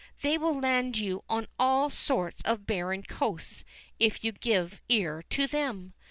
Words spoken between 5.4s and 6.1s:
them.